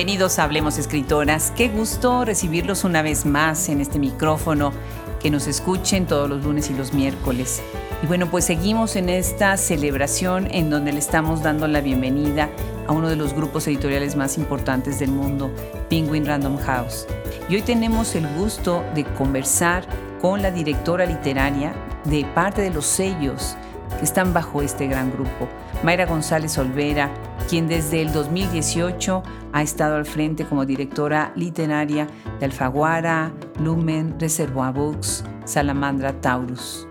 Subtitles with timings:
[0.00, 1.52] Bienvenidos a Hablemos Escritoras.
[1.54, 4.72] Qué gusto recibirlos una vez más en este micrófono,
[5.20, 7.60] que nos escuchen todos los lunes y los miércoles.
[8.02, 12.48] Y bueno, pues seguimos en esta celebración en donde le estamos dando la bienvenida
[12.86, 15.52] a uno de los grupos editoriales más importantes del mundo,
[15.90, 17.06] Penguin Random House.
[17.50, 19.84] Y hoy tenemos el gusto de conversar
[20.22, 21.74] con la directora literaria
[22.06, 23.54] de parte de los sellos
[23.98, 25.46] que están bajo este gran grupo,
[25.82, 27.10] Mayra González Olvera,
[27.50, 32.06] quien desde el 2018 ha estado al frente como directora literaria
[32.38, 36.86] de Alfaguara, Lumen, Reservoir Books, Salamandra Taurus.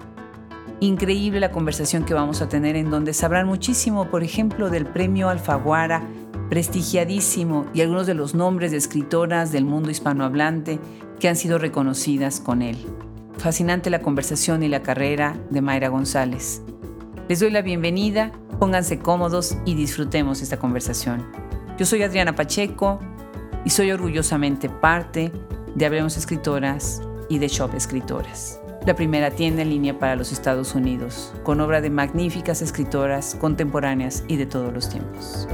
[0.81, 5.30] Increíble la conversación que vamos a tener en donde sabrán muchísimo, por ejemplo, del premio
[5.30, 6.03] Alfaguara,
[6.50, 10.81] prestigiadísimo, y algunos de los nombres de escritoras del mundo hispanohablante
[11.22, 12.78] que han sido reconocidas con él.
[13.38, 16.61] Fascinante la conversación y la carrera de Mayra González.
[17.30, 21.31] Les doy la bienvenida, pónganse cómodos y disfrutemos esta conversación.
[21.77, 22.99] Yo soy Adriana Pacheco
[23.63, 25.31] y soy orgullosamente parte
[25.75, 30.73] de Hablemos Escritoras y de Shop Escritoras la primera tienda en línea para los Estados
[30.73, 35.47] Unidos, con obra de magníficas escritoras contemporáneas y de todos los tiempos.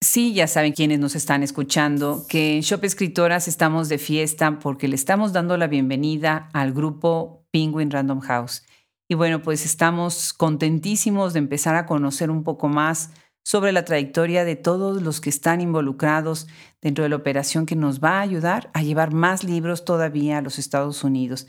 [0.00, 4.86] Sí, ya saben quienes nos están escuchando que en Shop Escritoras estamos de fiesta porque
[4.86, 8.64] le estamos dando la bienvenida al grupo Penguin Random House.
[9.08, 13.10] Y bueno, pues estamos contentísimos de empezar a conocer un poco más
[13.48, 16.48] sobre la trayectoria de todos los que están involucrados
[16.82, 20.42] dentro de la operación que nos va a ayudar a llevar más libros todavía a
[20.42, 21.46] los Estados Unidos.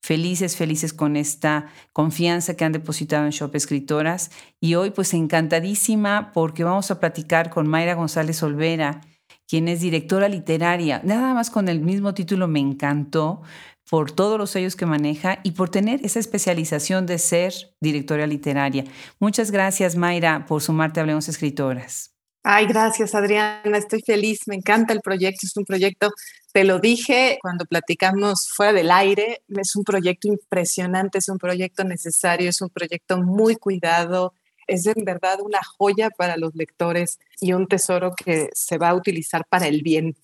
[0.00, 6.30] Felices, felices con esta confianza que han depositado en Shop Escritoras y hoy pues encantadísima
[6.32, 9.00] porque vamos a platicar con Mayra González Olvera,
[9.48, 11.00] quien es directora literaria.
[11.02, 13.42] Nada más con el mismo título me encantó
[13.88, 18.84] por todos los sellos que maneja y por tener esa especialización de ser directora literaria.
[19.18, 22.10] Muchas gracias, Mayra, por sumarte a Hablemos Escritoras.
[22.42, 23.76] Ay, gracias, Adriana.
[23.76, 24.40] Estoy feliz.
[24.46, 25.46] Me encanta el proyecto.
[25.46, 26.10] Es un proyecto,
[26.52, 31.84] te lo dije cuando platicamos fuera del aire, es un proyecto impresionante, es un proyecto
[31.84, 34.34] necesario, es un proyecto muy cuidado.
[34.66, 38.94] Es en verdad una joya para los lectores y un tesoro que se va a
[38.94, 40.16] utilizar para el bien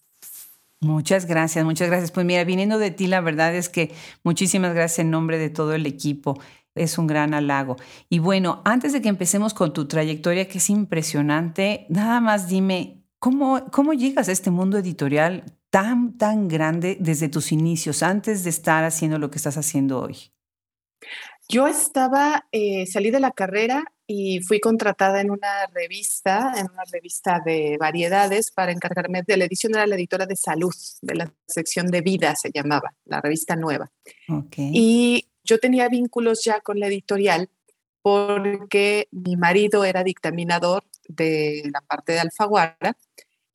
[0.80, 2.10] Muchas gracias, muchas gracias.
[2.10, 5.74] Pues mira, viniendo de ti, la verdad es que muchísimas gracias en nombre de todo
[5.74, 6.38] el equipo.
[6.74, 7.76] Es un gran halago.
[8.10, 13.02] Y bueno, antes de que empecemos con tu trayectoria, que es impresionante, nada más dime,
[13.18, 18.50] ¿cómo, cómo llegas a este mundo editorial tan, tan grande desde tus inicios, antes de
[18.50, 20.30] estar haciendo lo que estás haciendo hoy?
[21.48, 26.84] Yo estaba, eh, salí de la carrera y fui contratada en una revista, en una
[26.92, 31.34] revista de variedades para encargarme de la edición, era la editora de salud, de la
[31.46, 33.90] sección de vida se llamaba, la revista nueva.
[34.56, 37.50] Y yo tenía vínculos ya con la editorial
[38.02, 42.96] porque mi marido era dictaminador de la parte de Alfaguara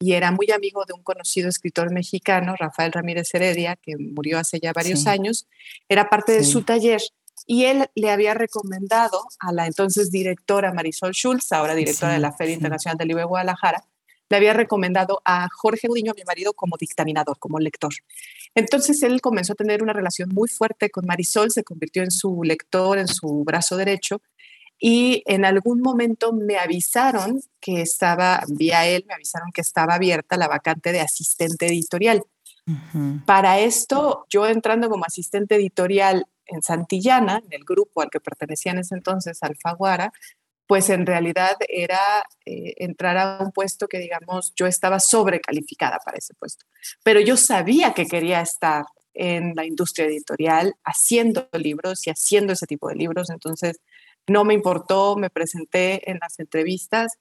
[0.01, 4.59] y era muy amigo de un conocido escritor mexicano, Rafael Ramírez Heredia, que murió hace
[4.59, 5.47] ya varios años.
[5.87, 7.01] Era parte de su taller
[7.51, 12.31] y él le había recomendado a la entonces directora Marisol Schulz, ahora directora de la
[12.31, 13.83] Feria Internacional del Libro de Guadalajara,
[14.29, 17.91] le había recomendado a Jorge Gudiño, mi marido, como dictaminador, como lector.
[18.55, 22.41] Entonces él comenzó a tener una relación muy fuerte con Marisol, se convirtió en su
[22.41, 24.21] lector, en su brazo derecho,
[24.79, 30.37] y en algún momento me avisaron que estaba, vía él, me avisaron que estaba abierta
[30.37, 32.23] la vacante de asistente editorial.
[33.25, 38.71] Para esto, yo entrando como asistente editorial en Santillana, en el grupo al que pertenecía
[38.71, 40.11] en ese entonces, Alfaguara,
[40.67, 41.99] pues en realidad era
[42.45, 46.65] eh, entrar a un puesto que, digamos, yo estaba sobrecalificada para ese puesto.
[47.03, 52.67] Pero yo sabía que quería estar en la industria editorial haciendo libros y haciendo ese
[52.67, 53.81] tipo de libros, entonces
[54.27, 57.17] no me importó, me presenté en las entrevistas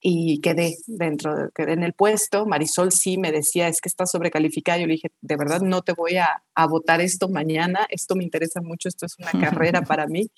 [0.00, 2.46] y quedé dentro, quedé en el puesto.
[2.46, 4.78] Marisol sí me decía, es que estás sobrecalificada.
[4.78, 8.24] Yo le dije, de verdad no te voy a, a votar esto mañana, esto me
[8.24, 10.30] interesa mucho, esto es una carrera para mí.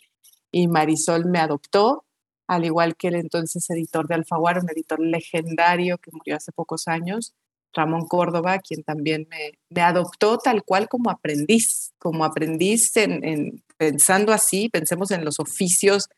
[0.51, 2.05] Y Marisol me adoptó,
[2.49, 6.89] al igual que el entonces editor de Alfaguara, un editor legendario que murió hace pocos
[6.89, 7.35] años,
[7.73, 14.33] Ramón Córdoba, quien también me, me adoptó tal cual como aprendiz, como aprendiz en, pensando
[14.33, 16.09] así, pensemos en los oficios.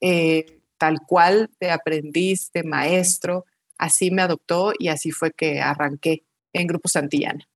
[0.00, 3.44] Eh, tal cual de aprendiz, de maestro,
[3.76, 7.46] así me adoptó y así fue que arranqué en Grupo Santillana.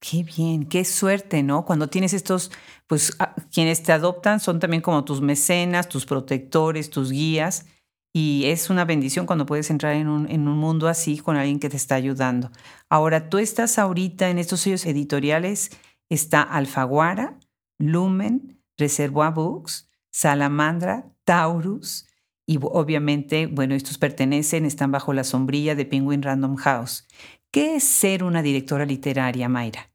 [0.00, 1.66] Qué bien, qué suerte, ¿no?
[1.66, 2.50] Cuando tienes estos,
[2.86, 7.66] pues ah, quienes te adoptan son también como tus mecenas, tus protectores, tus guías,
[8.12, 11.60] y es una bendición cuando puedes entrar en un, en un mundo así con alguien
[11.60, 12.50] que te está ayudando.
[12.88, 15.70] Ahora, tú estás ahorita en estos sellos editoriales,
[16.08, 17.38] está Alfaguara,
[17.78, 22.06] Lumen, Reservoir Books, Salamandra, Taurus,
[22.50, 27.06] y obviamente, bueno, estos pertenecen, están bajo la sombrilla de Penguin Random House.
[27.52, 29.92] ¿Qué es ser una directora literaria, Mayra?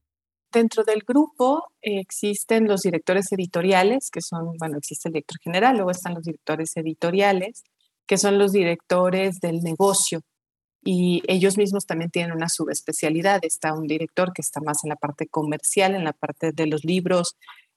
[0.54, 5.92] Dentro del grupo existen los directores editoriales, que son, bueno, existe el director general, luego
[5.92, 7.62] están los directores editoriales,
[8.07, 10.22] que son los directores del negocio.
[10.81, 13.44] Y ellos mismos también tienen una subespecialidad.
[13.44, 16.86] Está un director que está más en la parte comercial, en la parte de los
[16.86, 17.36] libros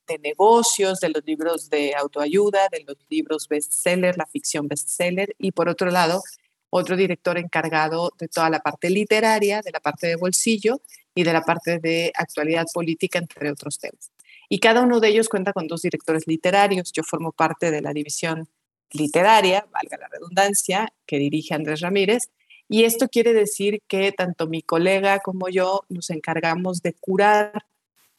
[0.09, 5.35] de negocios, de los libros de autoayuda, de los libros bestseller, la ficción bestseller.
[5.37, 6.21] Y por otro lado,
[6.69, 10.81] otro director encargado de toda la parte literaria, de la parte de bolsillo
[11.15, 14.11] y de la parte de actualidad política, entre otros temas.
[14.49, 16.91] Y cada uno de ellos cuenta con dos directores literarios.
[16.91, 18.49] Yo formo parte de la división
[18.91, 22.29] literaria, valga la redundancia, que dirige Andrés Ramírez.
[22.67, 27.65] Y esto quiere decir que tanto mi colega como yo nos encargamos de curar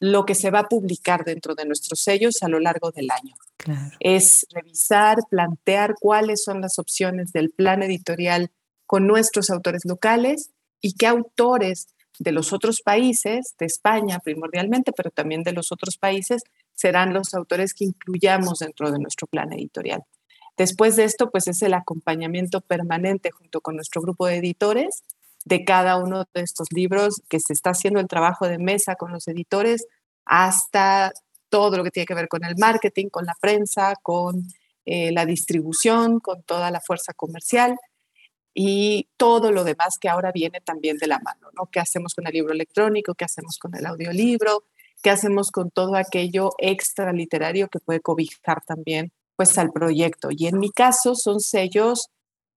[0.01, 3.35] lo que se va a publicar dentro de nuestros sellos a lo largo del año.
[3.99, 8.49] Es revisar, plantear cuáles son las opciones del plan editorial
[8.87, 10.49] con nuestros autores locales
[10.81, 11.87] y qué autores
[12.17, 16.41] de los otros países, de España primordialmente, pero también de los otros países,
[16.73, 20.03] serán los autores que incluyamos dentro de nuestro plan editorial.
[20.57, 25.03] Después de esto, pues es el acompañamiento permanente junto con nuestro grupo de editores
[25.45, 29.11] de cada uno de estos libros, que se está haciendo el trabajo de mesa con
[29.11, 29.85] los editores,
[30.25, 31.11] hasta
[31.49, 34.47] todo lo que tiene que ver con el marketing, con la prensa, con
[34.85, 37.77] eh, la distribución, con toda la fuerza comercial
[38.53, 41.67] y todo lo demás que ahora viene también de la mano, ¿no?
[41.71, 43.13] ¿Qué hacemos con el libro electrónico?
[43.13, 44.63] ¿Qué hacemos con el audiolibro?
[45.01, 50.29] ¿Qué hacemos con todo aquello extra literario que puede cobijar también pues al proyecto?
[50.31, 52.09] Y en mi caso son sellos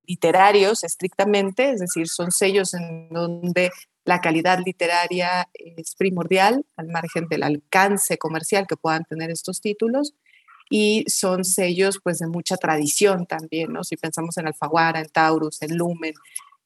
[0.07, 3.71] literarios estrictamente, es decir, son sellos en donde
[4.05, 10.15] la calidad literaria es primordial al margen del alcance comercial que puedan tener estos títulos
[10.71, 13.85] y son sellos pues de mucha tradición también, ¿no?
[13.85, 16.15] Si pensamos en Alfaguara, en Taurus, en Lumen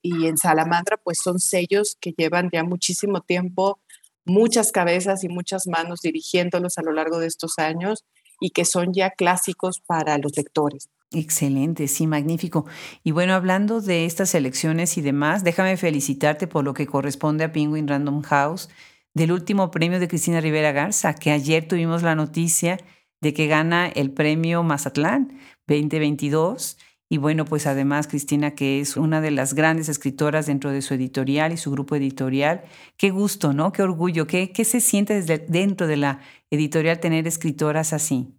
[0.03, 3.81] y en Salamandra, pues son sellos que llevan ya muchísimo tiempo,
[4.25, 8.05] muchas cabezas y muchas manos dirigiéndolos a lo largo de estos años
[8.41, 10.89] y que son ya clásicos para los lectores.
[11.11, 12.67] Excelente, sí, magnífico.
[13.03, 17.53] Y bueno, hablando de estas elecciones y demás, déjame felicitarte por lo que corresponde a
[17.53, 18.69] Penguin Random House
[19.15, 22.79] del último premio de Cristina Rivera Garza, que ayer tuvimos la noticia
[23.23, 26.77] de que gana el premio Mazatlán 2022.
[27.09, 30.93] Y bueno, pues además Cristina, que es una de las grandes escritoras dentro de su
[30.93, 32.65] editorial y su grupo editorial,
[32.99, 33.73] qué gusto, ¿no?
[33.73, 36.21] Qué orgullo, qué, qué se siente desde dentro de la
[36.51, 38.38] editorial tener escritoras así.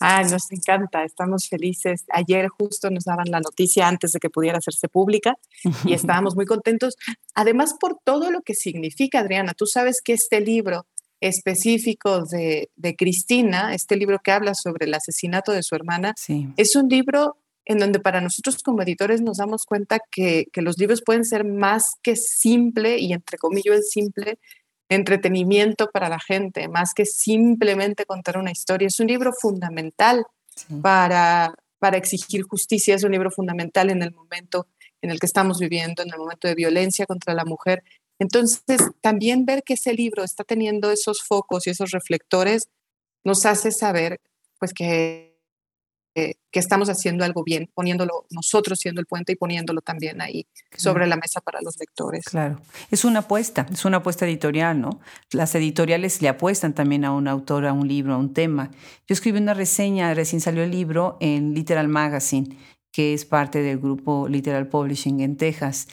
[0.00, 2.06] Ah, nos encanta, estamos felices.
[2.10, 5.36] Ayer justo nos daban la noticia antes de que pudiera hacerse pública
[5.84, 6.96] y estábamos muy contentos.
[7.34, 10.86] Además, por todo lo que significa, Adriana, tú sabes que este libro
[11.20, 16.14] específico de, Cristina, este libro que habla sobre el asesinato de su hermana,
[16.56, 17.36] es un libro
[17.66, 21.44] en donde para nosotros como editores nos damos cuenta que, que los libros pueden ser
[21.44, 24.38] más que simple, y entre comillas simple,
[24.90, 28.88] entretenimiento para la gente, más que simplemente contar una historia.
[28.88, 30.26] Es un libro fundamental
[30.82, 34.66] para, para exigir justicia, es un libro fundamental en el momento
[35.00, 37.82] en el que estamos viviendo, en el momento de violencia contra la mujer.
[38.18, 42.68] Entonces, también ver que ese libro está teniendo esos focos y esos reflectores
[43.24, 44.20] nos hace saber
[44.58, 45.29] pues que
[46.14, 51.06] que, estamos haciendo algo bien, poniéndolo nosotros siendo el puente y poniéndolo también ahí sobre
[51.06, 52.24] la mesa para los lectores.
[52.24, 55.00] Claro, es una apuesta, es una apuesta editorial, ¿no?
[55.30, 58.70] Las editoriales le apuestan también a un autor, a un libro, a un tema.
[59.06, 62.56] Yo escribí una reseña, recién salió el libro en Literal Magazine,
[62.92, 65.88] que es parte del grupo Literal Publishing en Texas.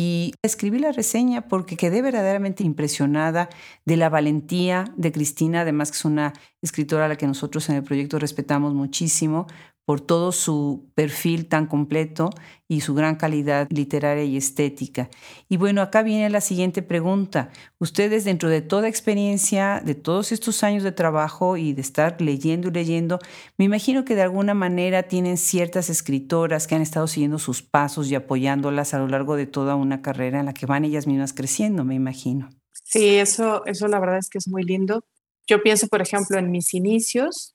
[0.00, 3.48] Y escribí la reseña porque quedé verdaderamente impresionada
[3.84, 7.74] de la valentía de Cristina, además que es una escritora a la que nosotros en
[7.74, 9.48] el proyecto respetamos muchísimo,
[9.88, 12.28] por todo su perfil tan completo
[12.68, 15.08] y su gran calidad literaria y estética.
[15.48, 17.48] Y bueno, acá viene la siguiente pregunta.
[17.78, 22.68] Ustedes dentro de toda experiencia, de todos estos años de trabajo y de estar leyendo
[22.68, 23.18] y leyendo,
[23.56, 28.10] me imagino que de alguna manera tienen ciertas escritoras que han estado siguiendo sus pasos
[28.10, 31.32] y apoyándolas a lo largo de toda una carrera en la que van ellas mismas
[31.32, 32.50] creciendo, me imagino.
[32.84, 35.02] Sí, eso, eso la verdad es que es muy lindo.
[35.46, 37.54] Yo pienso, por ejemplo, en mis inicios,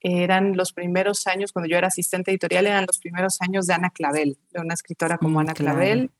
[0.00, 3.90] eran los primeros años, cuando yo era asistente editorial, eran los primeros años de Ana
[3.90, 6.10] Clavel, de una escritora como mm, Ana Clavel.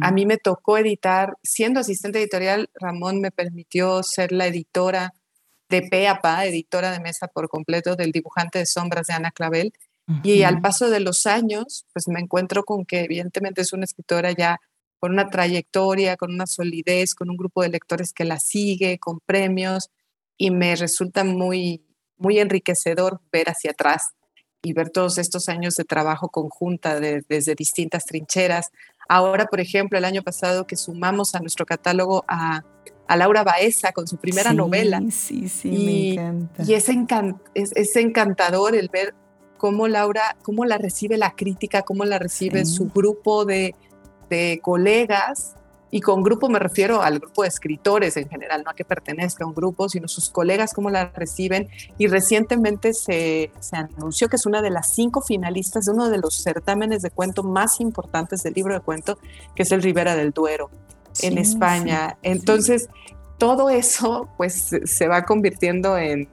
[0.00, 5.12] A mí me tocó editar, siendo asistente editorial, Ramón me permitió ser la editora
[5.68, 9.72] de PEAPA, editora de mesa por completo del dibujante de sombras de Ana Clavel.
[10.24, 14.32] Y al paso de los años, pues me encuentro con que evidentemente es una escritora
[14.32, 14.58] ya
[14.98, 19.20] con una trayectoria, con una solidez, con un grupo de lectores que la sigue, con
[19.20, 19.88] premios,
[20.36, 21.86] y me resulta muy,
[22.20, 24.10] muy enriquecedor ver hacia atrás
[24.62, 28.70] y ver todos estos años de trabajo conjunta desde distintas trincheras.
[29.08, 32.62] Ahora, por ejemplo, el año pasado que sumamos a nuestro catálogo a,
[33.16, 35.02] Laura Baeza con su primera novela.
[35.10, 36.62] Sí, sí, y, me encanta.
[36.62, 36.88] Y es,
[37.74, 39.14] es, encantador el ver
[39.58, 43.74] cómo Laura, cómo la recibe la crítica, cómo la recibe su grupo de,
[44.28, 45.56] de colegas
[45.90, 49.44] y con grupo me refiero al grupo de escritores en general, no a que pertenezca
[49.44, 51.68] a un grupo, sino sus colegas, cómo la reciben.
[51.98, 56.18] Y recientemente se, se, anunció que es una de las cinco finalistas de uno de
[56.18, 59.18] los certámenes de cuento más importantes del libro de cuento,
[59.56, 60.70] que es el Ribera del Duero,
[61.22, 62.16] en España.
[62.22, 62.88] Entonces,
[63.38, 66.28] todo eso pues se va convirtiendo en,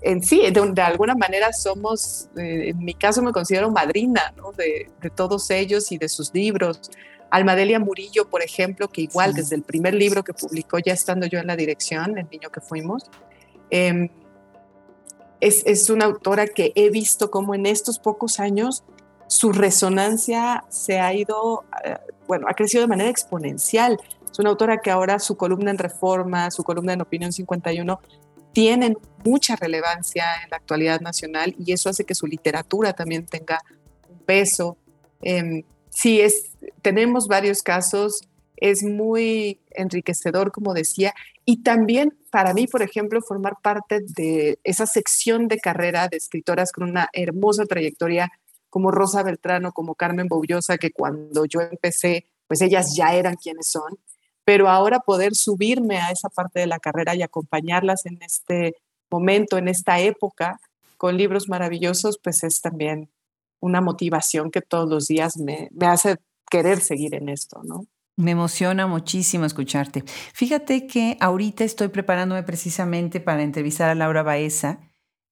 [0.00, 5.10] en sí, de, alguna manera somos, eh, en mi caso me considero madrina de, de
[5.10, 6.80] todos ellos y de sus libros
[7.30, 11.38] Almadelia Murillo, por ejemplo, que igual desde el primer libro que publicó, ya estando yo
[11.38, 13.04] en la dirección, El niño que fuimos,
[13.70, 14.08] em,
[15.40, 18.84] es, una autora que he visto como en estos pocos años
[19.28, 24.00] su resonancia se ha ido, eh, bueno, ha crecido de manera exponencial.
[24.30, 28.00] Es una autora que ahora su columna en Reforma, su columna en Opinión 51,
[28.52, 33.60] tienen mucha relevancia en la actualidad nacional y eso hace que su literatura también tenga
[34.08, 34.78] un peso.
[35.20, 35.62] Em,
[35.98, 36.52] sí, es,
[36.82, 38.20] tenemos varios casos,
[38.56, 41.12] es muy enriquecedor, como decía,
[41.44, 46.70] y también para mí, por ejemplo, formar parte de esa sección de carrera de escritoras
[46.70, 48.30] con una hermosa trayectoria
[48.70, 53.68] como Rosa Beltrano, como Carmen Boullosa, que cuando yo empecé, pues ellas ya eran quienes
[53.68, 53.98] son,
[54.44, 58.76] pero ahora poder subirme a esa parte de la carrera y acompañarlas en este
[59.10, 60.60] momento, en esta época,
[60.96, 63.10] con libros maravillosos, pues es también
[63.60, 66.16] una motivación que todos los días me, hace
[66.50, 67.86] querer seguir en esto, ¿no?
[68.16, 70.02] Me emociona muchísimo escucharte.
[70.34, 74.80] Fíjate que ahorita estoy preparándome precisamente para entrevistar a Laura Baeza.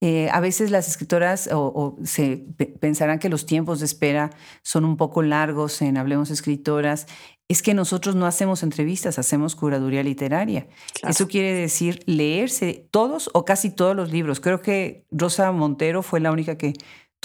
[0.01, 2.47] Eh, a veces las escritoras o, se
[2.81, 4.31] pensarán que los tiempos de espera
[4.63, 7.07] son un poco largos en Hablemos Escritoras.
[7.49, 10.69] Es que nosotros no hacemos entrevistas, hacemos curaduría literaria.
[11.09, 14.39] Eso quiere decir leerse todos o casi todos los libros.
[14.39, 16.75] Creo que Rosa Montero fue la única que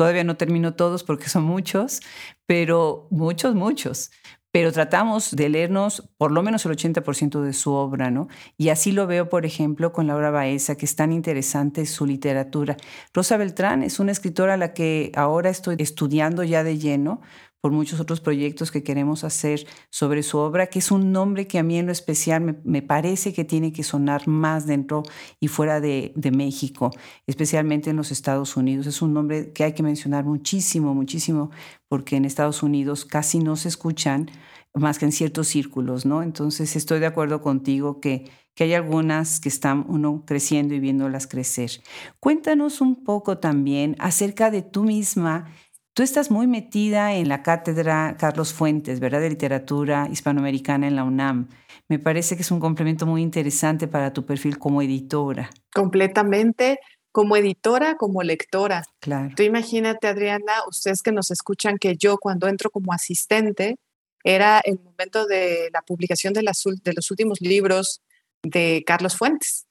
[0.01, 2.00] Todavía no termino todos porque son muchos,
[2.48, 4.10] pero muchos, muchos.
[4.51, 8.27] Pero tratamos de leernos por lo menos el 80% de su obra, ¿no?
[8.58, 12.77] Y así lo veo, por ejemplo, con Laura Baeza, que es tan interesante su literatura.
[13.13, 17.22] Rosa Beltrán es una escritora a la que ahora estoy estudiando ya de lleno,
[17.61, 21.59] por muchos otros proyectos que queremos hacer sobre su obra, que es un nombre que
[21.59, 25.03] a mí en lo especial me, parece que tiene que sonar más dentro
[25.39, 26.91] y fuera de, México,
[27.27, 28.87] especialmente en los Estados Unidos.
[28.87, 31.51] Es un nombre que hay que mencionar muchísimo, muchísimo,
[31.87, 34.31] porque en Estados Unidos casi no se escuchan
[34.73, 36.23] más que en ciertos círculos, ¿no?
[36.23, 41.27] Entonces estoy de acuerdo contigo que, que hay algunas que están uno creciendo y viéndolas
[41.27, 41.71] crecer.
[42.19, 45.51] Cuéntanos un poco también acerca de tú misma
[45.93, 49.19] Tú estás muy metida en la cátedra Carlos Fuentes, ¿verdad?
[49.19, 51.50] De literatura hispanoamericana en la UNAM.
[51.89, 55.50] Me parece que es un complemento muy interesante para tu perfil como editora.
[55.74, 56.79] Completamente,
[57.12, 58.86] como editora, como lectora.
[59.01, 59.33] Claro.
[59.36, 63.75] Tú imagínate, Adriana, ustedes que nos escuchan, que yo cuando entro como asistente,
[64.24, 68.01] era el momento de la publicación de, de los últimos libros
[68.43, 69.65] de Carlos Fuentes.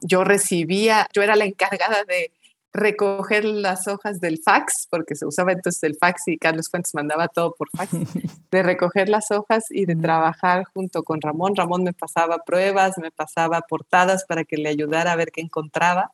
[0.00, 2.32] Yo recibía, yo era la encargada de
[2.72, 7.28] recoger las hojas del fax, porque se usaba entonces el fax y Carlos Fuentes mandaba
[7.28, 7.92] todo por fax,
[8.50, 11.56] de recoger las hojas y de trabajar junto con Ramón.
[11.56, 16.12] Ramón me pasaba pruebas, me pasaba portadas para que le ayudara a ver qué encontraba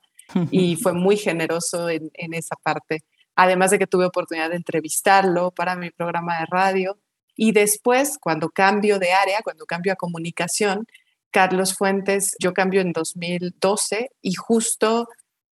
[0.51, 3.05] y fue muy generoso en, en esa parte.
[3.35, 6.99] Además de que tuve oportunidad de entrevistarlo para mi programa de radio
[7.37, 10.87] y después, cuando cambio de área, cuando cambio a comunicación,
[11.31, 15.07] Carlos Fuentes, yo cambio en 2012 y justo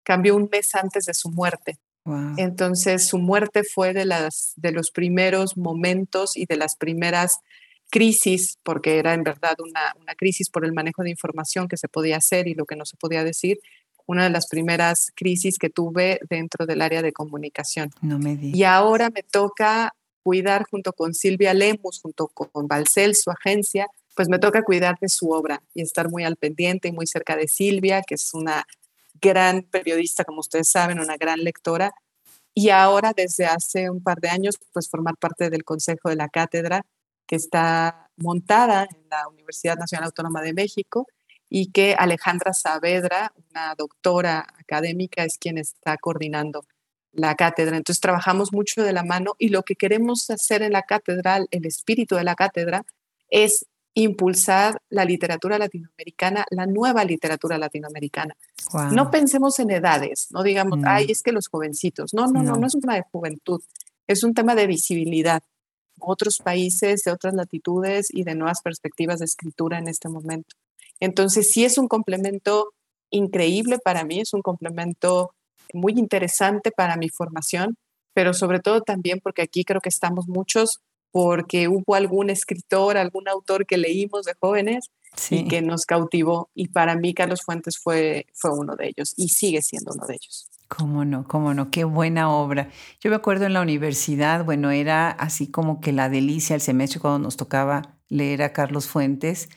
[0.04, 1.78] cambió un mes antes de su muerte.
[2.36, 7.38] Entonces, su muerte fue de, las, de los primeros momentos y de las primeras
[7.90, 11.88] crisis, porque era en verdad una, una, crisis por el manejo de información que se
[11.88, 13.58] podía hacer y lo que no se podía decir,
[14.04, 17.90] una de las primeras crisis que tuve dentro del área de comunicación.
[18.02, 23.30] No me y ahora me toca cuidar junto con Silvia Lemus, junto con Balcel, su
[23.30, 27.06] agencia, pues me toca cuidar de su obra y estar muy al pendiente y muy
[27.06, 28.66] cerca de Silvia, que es una
[29.20, 31.92] gran periodista, como ustedes saben, una gran lectora,
[32.54, 36.28] y ahora desde hace un par de años, pues formar parte del Consejo de la
[36.28, 36.86] Cátedra,
[37.26, 41.06] que está montada en la Universidad Nacional Autónoma de México
[41.48, 46.64] y que Alejandra Saavedra, una doctora académica, es quien está coordinando
[47.12, 47.76] la cátedra.
[47.76, 51.66] Entonces trabajamos mucho de la mano y lo que queremos hacer en la cátedra, el
[51.66, 52.84] espíritu de la cátedra,
[53.28, 58.36] es impulsar la literatura latinoamericana, la nueva literatura latinoamericana.
[58.92, 62.12] No pensemos en edades, no digamos, ay, es que los jovencitos.
[62.12, 63.62] No, no, no, no, es un tema de juventud,
[64.06, 65.42] es un tema de visibilidad.
[66.00, 70.56] Otros países, de otras latitudes y de nuevas perspectivas de escritura en este momento.
[70.98, 72.72] Entonces, sí es un complemento
[73.10, 75.30] increíble para mí, es un complemento
[75.72, 77.76] muy interesante para mi formación,
[78.12, 80.80] pero sobre todo también porque aquí creo que estamos muchos
[81.14, 84.90] porque hubo algún escritor, algún autor que leímos de jóvenes
[85.30, 86.50] y que nos cautivó.
[86.56, 90.14] Y para mí Carlos Fuentes fue, fue uno de ellos y sigue siendo uno de
[90.14, 90.50] ellos.
[90.66, 92.68] Cómo no, cómo no, qué buena obra.
[92.98, 96.98] Yo me acuerdo en la universidad, bueno, era así como que la delicia el semestre
[96.98, 99.50] cuando nos tocaba leer a Carlos Fuentes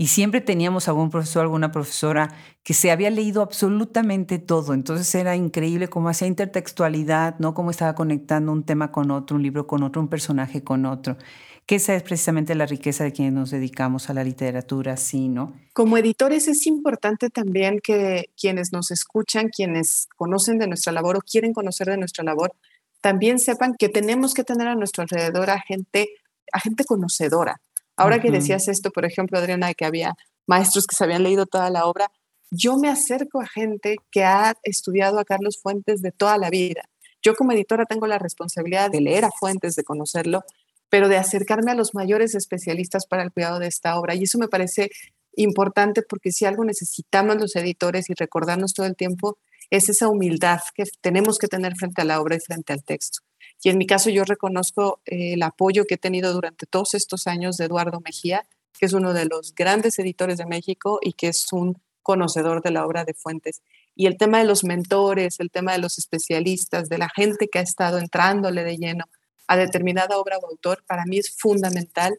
[0.00, 4.72] y siempre teníamos algún profesor, alguna profesora que se había leído absolutamente todo.
[4.72, 7.52] Entonces era increíble cómo hacía intertextualidad, ¿no?
[7.52, 11.18] Cómo estaba conectando un tema con otro, un libro con otro, un personaje con otro.
[11.66, 15.52] Que esa es precisamente la riqueza de quienes nos dedicamos a la literatura, sí, ¿no?
[15.74, 21.20] Como editores es importante también que quienes nos escuchan, quienes conocen de nuestra labor o
[21.20, 22.54] quieren conocer de nuestra labor,
[23.02, 26.08] también sepan que tenemos que tener a nuestro alrededor a gente,
[26.54, 27.60] a gente conocedora,
[27.96, 30.14] Ahora que decías esto, por ejemplo, Adriana, de que había
[30.46, 32.10] maestros que se habían leído toda la obra,
[32.50, 36.82] yo me acerco a gente que ha estudiado a Carlos Fuentes de toda la vida.
[37.22, 40.42] Yo como editora tengo la responsabilidad de leer a Fuentes, de conocerlo,
[40.88, 44.14] pero de acercarme a los mayores especialistas para el cuidado de esta obra.
[44.14, 44.90] Y eso me parece
[45.36, 49.38] importante porque si algo necesitamos los editores y recordarnos todo el tiempo,
[49.70, 53.20] es esa humildad que tenemos que tener frente a la obra y frente al texto.
[53.62, 57.26] Y en mi caso yo reconozco eh, el apoyo que he tenido durante todos estos
[57.26, 58.46] años de Eduardo Mejía,
[58.78, 62.70] que es uno de los grandes editores de México y que es un conocedor de
[62.70, 63.60] la obra de Fuentes.
[63.94, 67.58] Y el tema de los mentores, el tema de los especialistas, de la gente que
[67.58, 69.04] ha estado entrándole de lleno
[69.46, 72.16] a determinada obra o autor, para mí es fundamental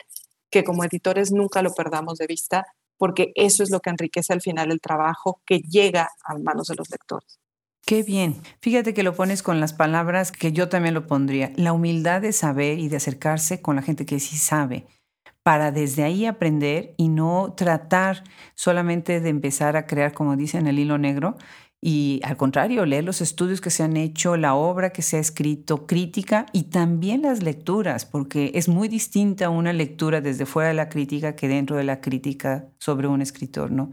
[0.52, 4.42] que como editores nunca lo perdamos de vista, porque eso es lo que enriquece al
[4.42, 7.41] final el trabajo que llega a manos de los lectores.
[7.86, 8.42] Qué bien.
[8.62, 11.52] Fíjate que lo pones con las palabras que yo también lo pondría.
[11.56, 14.86] La humildad de saber y de acercarse con la gente que sí sabe
[15.44, 18.24] para desde ahí aprender y no tratar
[18.56, 21.36] solamente de empezar a crear, como dicen, el hilo negro,
[21.84, 25.20] y al contrario, leer los estudios que se han hecho, la obra que se ha
[25.20, 30.76] escrito, crítica y también las lecturas, porque es muy distinta una lectura desde fuera de
[30.76, 33.90] la crítica que dentro de la crítica sobre un escritor, ¿no?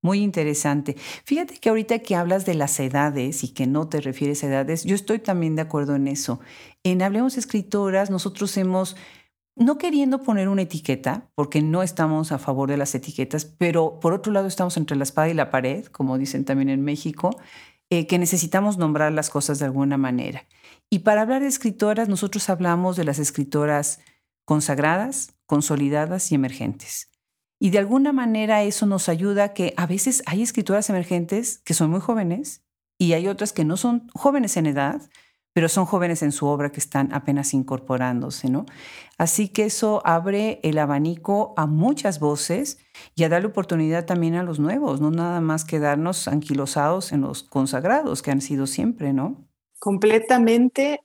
[0.00, 0.96] Muy interesante.
[1.24, 4.84] Fíjate que ahorita que hablas de las edades y que no te refieres a edades,
[4.84, 6.38] yo estoy también de acuerdo en eso.
[6.84, 8.96] En Hablemos Escritoras, nosotros hemos,
[9.56, 14.12] no queriendo poner una etiqueta, porque no estamos a favor de las etiquetas, pero por
[14.12, 17.30] otro lado estamos entre la espada y la pared, como dicen también en México,
[17.90, 20.46] eh, que necesitamos nombrar las cosas de alguna manera.
[20.90, 24.00] Y para hablar de escritoras, nosotros hablamos de las escritoras
[24.44, 27.10] consagradas, consolidadas y emergentes.
[27.60, 31.90] Y de alguna manera eso nos ayuda que a veces hay escritoras emergentes que son
[31.90, 32.62] muy jóvenes
[32.98, 35.02] y hay otras que no son jóvenes en edad,
[35.52, 38.64] pero son jóvenes en su obra que están apenas incorporándose, ¿no?
[39.16, 42.78] Así que eso abre el abanico a muchas voces
[43.16, 47.42] y a darle oportunidad también a los nuevos, no nada más quedarnos anquilosados en los
[47.42, 49.48] consagrados que han sido siempre, ¿no?
[49.80, 51.00] Completamente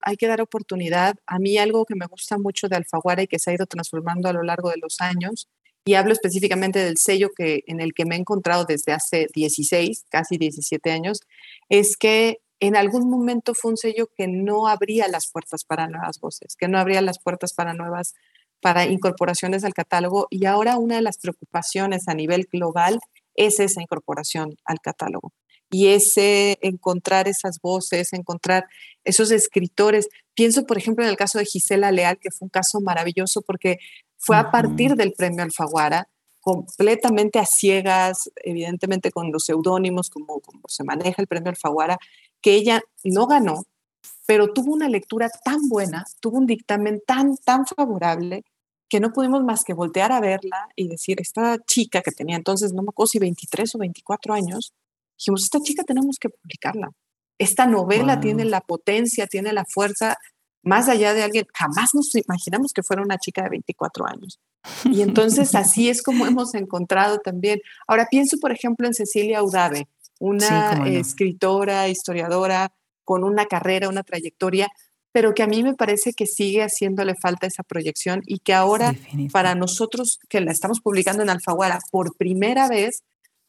[0.00, 1.16] hay que dar oportunidad.
[1.26, 4.28] A mí algo que me gusta mucho de Alfaguara y que se ha ido transformando
[4.28, 5.48] a lo largo de los años
[5.84, 10.04] y hablo específicamente del sello que, en el que me he encontrado desde hace 16,
[10.08, 11.20] casi 17 años,
[11.68, 16.20] es que en algún momento fue un sello que no abría las puertas para nuevas
[16.20, 18.14] voces, que no abría las puertas para nuevas,
[18.60, 20.28] para incorporaciones al catálogo.
[20.30, 23.00] Y ahora una de las preocupaciones a nivel global
[23.34, 25.32] es esa incorporación al catálogo.
[25.72, 28.66] Y ese encontrar esas voces, encontrar
[29.02, 30.08] esos escritores.
[30.34, 33.78] Pienso, por ejemplo, en el caso de Gisela Leal, que fue un caso maravilloso porque
[34.24, 36.08] fue a partir del premio Alfaguara,
[36.40, 41.98] completamente a ciegas, evidentemente con los seudónimos, como, como se maneja el premio Alfaguara,
[42.40, 43.64] que ella no ganó,
[44.26, 48.44] pero tuvo una lectura tan buena, tuvo un dictamen tan, tan favorable,
[48.88, 52.72] que no pudimos más que voltear a verla y decir, esta chica que tenía entonces,
[52.72, 54.72] no me acuerdo si 23 o 24 años,
[55.18, 56.92] dijimos, esta chica tenemos que publicarla.
[57.38, 60.16] Esta novela tiene la potencia, tiene la fuerza
[60.62, 64.40] más allá de alguien, jamás nos imaginamos que fuera una chica de 24 años.
[64.84, 67.60] Y entonces así es como hemos encontrado también.
[67.86, 69.88] Ahora pienso, por ejemplo, en Cecilia Udave,
[70.20, 72.72] una escritora, historiadora
[73.04, 74.68] con una carrera, una trayectoria,
[75.10, 78.94] pero que a mí me parece que sigue haciéndole falta esa proyección y que ahora
[79.32, 83.02] para nosotros que la estamos publicando en Alfaguara por primera vez,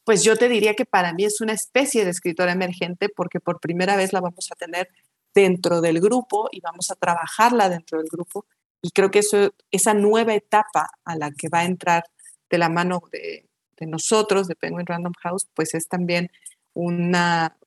[0.03, 3.59] pues yo te diría que para mí es una especie de escritora emergente porque por
[3.59, 4.89] primera vez la vamos a tener
[5.33, 8.45] dentro del grupo y vamos a trabajarla dentro del grupo.
[8.81, 12.03] Y creo que eso, esa nueva etapa a la que va a entrar
[12.49, 13.49] de la mano de,
[13.87, 16.29] nosotros, de Penguin Random House, pues es también
[16.73, 17.57] una,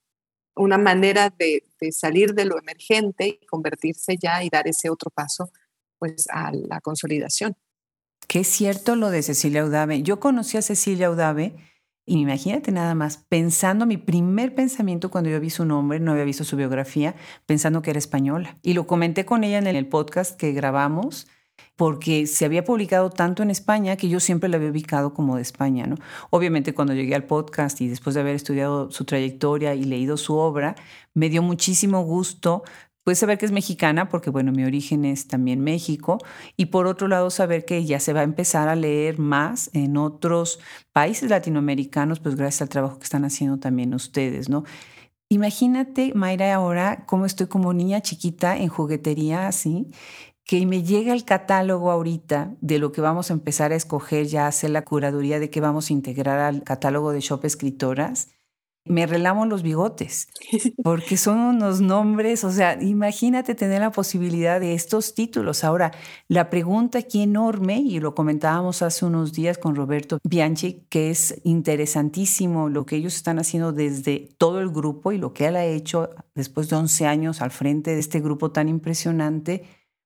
[0.55, 5.51] una manera de, salir de lo emergente y convertirse ya y dar ese otro paso
[5.99, 7.57] pues a la consolidación.
[8.29, 10.03] Qué es cierto lo de Cecilia Udave.
[10.03, 11.55] Yo conocí a Cecilia Udave
[12.07, 16.45] imagínate nada más, pensando, mi primer pensamiento cuando yo vi su nombre, no había visto
[16.45, 17.15] su biografía,
[17.47, 18.59] pensando que era española.
[18.63, 21.27] Y lo comenté con ella en el podcast que grabamos,
[21.77, 25.43] porque se había publicado tanto en España que yo siempre la había ubicado como de
[25.43, 25.97] España, ¿no?
[26.31, 30.37] Obviamente cuando llegué al podcast y después de haber estudiado su trayectoria y leído su
[30.37, 30.75] obra,
[31.13, 32.63] me dio muchísimo gusto
[33.07, 36.19] Puedes saber que es mexicana porque, bueno, mi origen es también México.
[36.57, 39.97] Y por otro lado, saber que ya se va a empezar a leer más en
[39.97, 40.59] otros
[40.93, 44.65] países latinoamericanos, pues gracias al trabajo que están haciendo también ustedes, ¿no?
[45.29, 49.87] Imagínate, Mayra, ahora cómo estoy como niña chiquita en juguetería, así,
[50.43, 54.49] que me llega el catálogo ahorita de lo que vamos a empezar a escoger, ya
[54.49, 58.36] hacer la curaduría de qué vamos a integrar al catálogo de Shop Escritoras
[58.87, 60.29] me relamo los bigotes,
[60.83, 65.65] porque son unos nombres, o sea, imagínate tener la posibilidad de estos títulos.
[65.65, 65.93] Ahora,
[66.29, 71.41] la pregunta aquí enorme, y lo comentábamos hace unos días con Roberto Bianchi, que es
[71.45, 75.65] interesantísimo lo que ellos están haciendo desde todo el grupo y lo que él ha
[75.65, 79.65] hecho después de 11 años al frente de este grupo tan impresionante,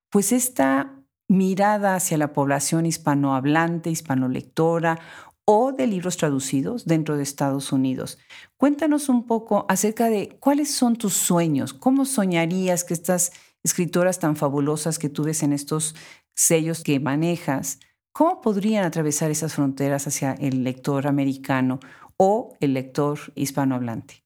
[0.09, 0.97] pues esta
[1.31, 4.99] mirada hacia la población hispanohablante, hispanolectora
[5.45, 8.17] o de libros traducidos dentro de Estados Unidos.
[8.57, 13.31] Cuéntanos un poco acerca de cuáles son tus sueños, cómo soñarías que estas
[13.63, 15.95] escritoras tan fabulosas que tú ves en estos
[16.33, 17.79] sellos que manejas,
[18.11, 21.79] cómo podrían atravesar esas fronteras hacia el lector americano
[22.17, 24.23] o el lector hispanohablante.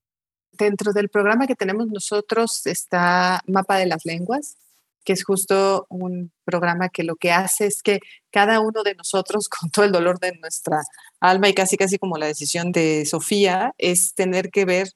[0.51, 4.57] Dentro del programa que tenemos nosotros está Mapa de las Lenguas,
[5.05, 7.99] que es justo un programa que lo que hace es que
[8.31, 10.81] cada uno de nosotros, con todo el dolor de nuestra
[11.21, 14.89] alma y casi casi como la decisión de Sofía, es tener que ver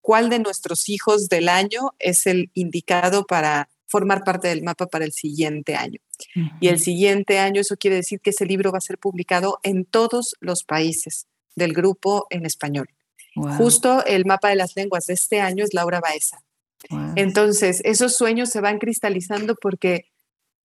[0.00, 5.04] cuál de nuestros hijos del año es el indicado para formar parte del mapa para
[5.04, 6.00] el siguiente año.
[6.60, 9.84] Y el siguiente año, eso quiere decir que ese libro va a ser publicado en
[9.84, 12.88] todos los países del grupo en español.
[13.58, 16.42] Justo el mapa de las lenguas de este año es Laura Baeza.
[17.16, 20.06] Entonces, esos sueños se van cristalizando porque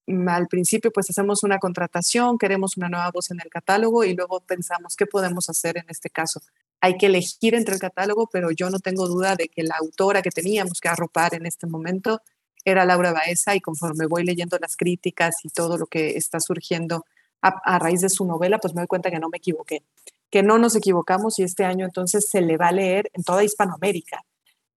[0.08, 4.14] mm, al principio pues hacemos una contratación, queremos una nueva voz en el catálogo y
[4.16, 6.42] luego pensamos qué podemos hacer en este caso.
[6.82, 10.22] Hay que elegir entre el catálogo, pero yo no tengo duda de que la autora
[10.22, 12.22] que teníamos que arropar en este momento
[12.66, 17.06] era Laura Baeza y conforme voy leyendo las críticas y todo lo que está surgiendo
[17.42, 19.84] a, a raíz de su novela, pues me doy cuenta que no me equivoqué,
[20.30, 23.44] que no nos equivocamos y este año entonces se le va a leer en toda
[23.44, 24.24] Hispanoamérica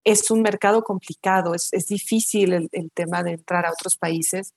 [0.04, 4.54] es un mercado complicado, es, difícil el, tema de entrar a otros países.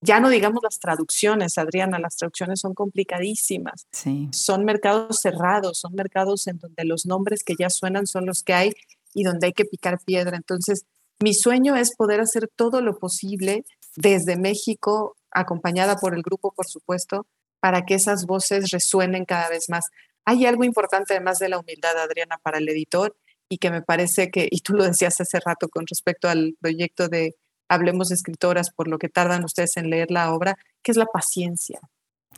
[0.00, 3.86] Ya no digamos las traducciones, Adriana, las traducciones son complicadísimas.
[4.30, 8.54] Son mercados cerrados, son mercados en donde los nombres que ya suenan son los que
[8.54, 8.72] hay
[9.14, 10.36] y donde hay que picar piedra.
[10.36, 10.84] Entonces,
[11.18, 13.64] mi sueño es poder hacer todo lo posible
[13.96, 17.26] desde México, acompañada por el grupo, por supuesto,
[17.58, 19.86] para que esas voces resuenen cada vez más.
[20.26, 23.16] Hay algo importante además de la humildad, Adriana, para el editor,
[23.48, 27.08] y que me parece que, y tú lo decías hace rato con respecto al proyecto
[27.08, 27.34] de
[27.68, 31.80] Hablemos Escritoras, por lo que tardan ustedes en leer la obra, que es la paciencia.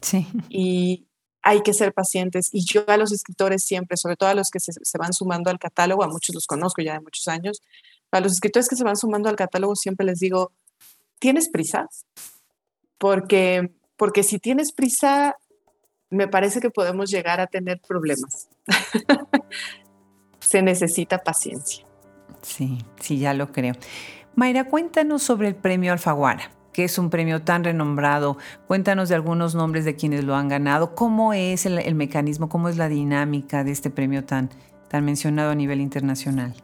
[0.01, 0.27] Sí.
[0.49, 1.07] Y
[1.43, 2.51] hay que ser pacientes.
[2.53, 5.59] Y yo a los escritores siempre, sobre todo a los que se, van sumando al
[5.59, 7.61] catálogo, a muchos los conozco ya de muchos años,
[8.11, 10.53] a los escritores que se van sumando al catálogo siempre les digo,
[11.19, 11.89] ¿tienes prisa?
[12.97, 15.37] Porque, porque si tienes prisa,
[16.11, 18.49] me parece que podemos llegar a tener problemas.
[20.49, 21.85] se necesita paciencia.
[22.41, 23.75] Sí, sí, ya lo creo.
[24.35, 28.39] Mayra, cuéntanos sobre el premio Alfaguara, que es un premio tan renombrado.
[28.67, 30.95] Cuéntanos de algunos nombres de quienes lo han ganado.
[30.95, 34.49] ¿Cómo es el, mecanismo, cómo es la dinámica de este premio tan,
[34.89, 36.55] tan mencionado a nivel internacional?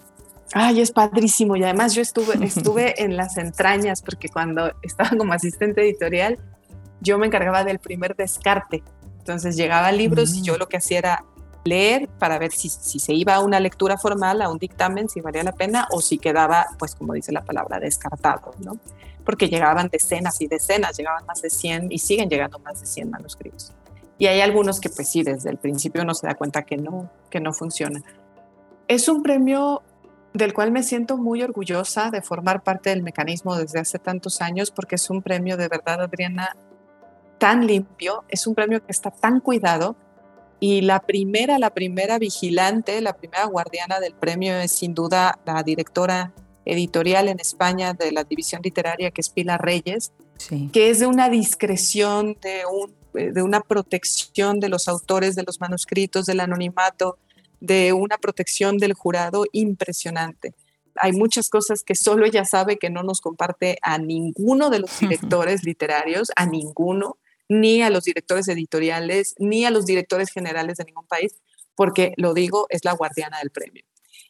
[0.55, 1.57] Ay, es padrísimo.
[1.57, 6.39] Y además yo estuve, estuve en las entrañas porque cuando estaba como asistente editorial,
[7.01, 8.83] yo me encargaba del primer descarte.
[9.19, 10.59] Entonces llegaba libros y yo mm.
[10.59, 11.25] lo que hacía era
[11.65, 15.43] leer para ver si, se iba a una lectura formal, a un dictamen, si valía
[15.43, 18.79] la pena o si quedaba, pues como dice la palabra, descartado, ¿no?
[19.25, 23.11] Porque llegaban decenas y decenas, llegaban más de 100 y siguen llegando más de 100
[23.11, 23.73] manuscritos.
[24.19, 27.11] Y hay algunos que pues sí, desde el principio uno se da cuenta que no,
[27.31, 28.03] que no funciona.
[28.87, 29.83] Es un premio
[30.35, 34.71] del cual me siento muy orgullosa de formar parte del mecanismo desde hace tantos años,
[34.71, 36.57] porque es un premio de verdad, Adriana,
[37.39, 39.97] tan limpio, es un premio que está tan cuidado,
[40.61, 45.63] y la primera, la primera vigilante, la primera guardiana del premio es sin duda la
[45.63, 46.33] directora
[46.65, 50.13] editorial en España de la división literaria, que es Pilar Reyes,
[50.73, 52.95] que es de una discreción, de, un,
[53.35, 57.19] de una protección de los autores de los manuscritos, del anonimato,
[57.61, 60.55] de una protección del jurado impresionante.
[60.97, 64.99] Hay muchas cosas que solo ella sabe que no nos comparte a ninguno de los
[65.01, 67.17] directores literarios, a ninguno,
[67.61, 71.41] ni a los directores editoriales, ni a los directores generales de ningún país,
[71.75, 73.85] porque lo digo, es la guardiana del premio.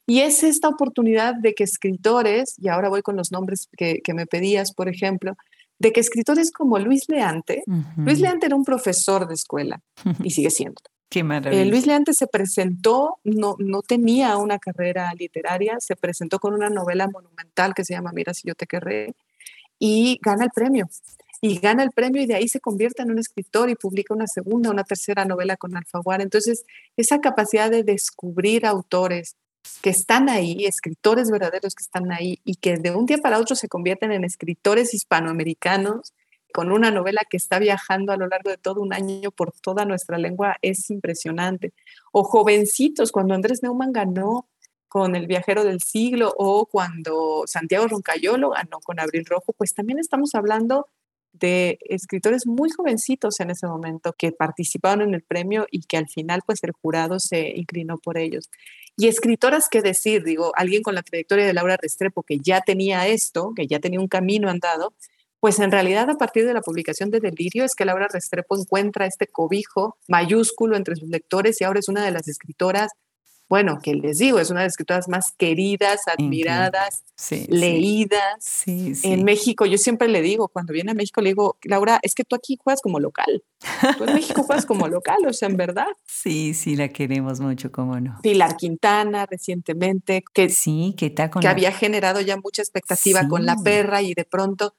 [0.06, 4.26] Y es esta oportunidad de que escritores, y ahora voy con los nombres que, me
[4.26, 5.37] pedías, por ejemplo,
[5.78, 7.64] de que escritores como Luis Leante,
[7.96, 9.80] Luis Leante era un profesor de escuela
[10.22, 10.80] y sigue siendo.
[11.08, 11.62] Qué maravilla.
[11.62, 16.70] Eh, Luis Leante se presentó, no, no tenía una carrera literaria, se presentó con una
[16.70, 19.14] novela monumental que se llama Mira si yo te querré
[19.78, 20.88] y gana el premio
[21.46, 24.26] y gana el premio y de ahí se convierte en un escritor y publica una
[24.26, 26.22] segunda, una tercera novela con Alfaguara.
[26.22, 26.64] Entonces,
[26.96, 29.37] esa capacidad de descubrir autores
[29.83, 33.57] que están ahí, escritores verdaderos que están ahí y que de un día para otro
[33.57, 36.14] se convierten en escritores hispanoamericanos
[36.50, 39.85] con una novela que está viajando a lo largo de todo un año por toda
[39.85, 41.74] nuestra lengua es impresionante.
[42.11, 44.48] O jovencitos, cuando Andrés Neumann ganó
[44.88, 49.98] con El viajero del siglo o cuando Santiago Roncayolo ganó con Abril Rojo, pues también
[49.98, 50.87] estamos hablando
[51.34, 56.08] de escritores muy jovencitos en ese momento que participaron en el premio y que al
[56.08, 58.48] final pues el jurado se inclinó por ellos.
[58.96, 60.22] Y escritoras, ¿qué decir?
[60.22, 64.00] Digo, alguien con la trayectoria de Laura Restrepo que ya tenía esto, que ya tenía
[64.00, 64.94] un camino andado,
[65.40, 69.04] pues en realidad a partir de la publicación de Delirio es que Laura Restrepo encuentra
[69.04, 72.92] este cobijo mayúsculo entre sus lectores y ahora es una de las escritoras
[73.48, 77.04] bueno, que les digo, es una de las escritoras más queridas, admiradas,
[77.48, 78.64] leídas.
[78.66, 82.24] En México, yo siempre le digo, cuando viene a México, le digo, Laura, es que
[82.24, 83.42] tú aquí juegas como local.
[83.98, 85.87] Tú en México juegas como local, o sea, en verdad.
[86.07, 88.18] Sí, sí, la queremos mucho, cómo no.
[88.22, 93.44] Pilar Quintana, recientemente, que, sí, que, está con que había generado ya mucha expectativa con
[93.44, 94.74] la perra y de pronto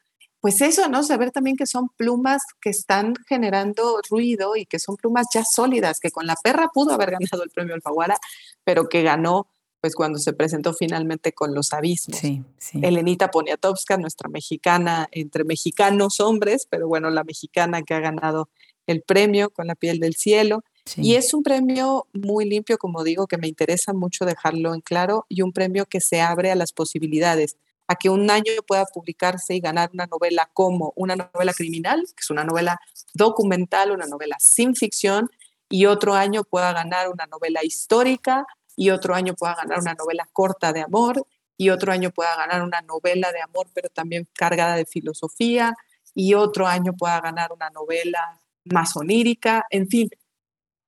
[0.45, 1.01] pues eso, ¿no?
[1.01, 5.99] Saber también que son plumas que están generando ruido y que son plumas ya sólidas,
[5.99, 8.19] que con la perra pudo haber ganado el premio Alfaguara,
[8.63, 9.47] pero que ganó
[9.81, 12.19] pues cuando se presentó finalmente con los abismos.
[12.19, 12.79] Sí, sí.
[12.84, 18.47] Elenita Poniatowska, nuestra mexicana, entre mexicanos hombres, pero bueno, la mexicana que ha ganado
[18.86, 20.63] el premio con la piel del cielo.
[20.95, 25.25] Y es un premio muy limpio, como digo, que me interesa mucho dejarlo en claro,
[25.27, 29.56] y un premio que se abre a las posibilidades a que un año pueda publicarse
[29.56, 32.80] y ganar una novela como una novela criminal, que es una novela
[33.13, 35.30] documental, una novela sin ficción,
[35.69, 38.45] y otro año pueda ganar una novela histórica,
[38.76, 41.26] y otro año pueda ganar una novela corta de amor,
[41.58, 45.74] y otro año pueda ganar una novela de amor, pero también cargada de filosofía,
[46.13, 50.10] y otro año pueda ganar una novela más onírica, en fin.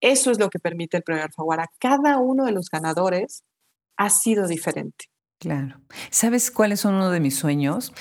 [0.01, 1.71] Eso es lo que permite el premio Alfaguara.
[1.79, 3.43] Cada uno de los ganadores
[3.97, 5.09] ha sido diferente.
[5.39, 5.79] Claro.
[6.09, 7.93] ¿Sabes cuáles son uno de mis sueños?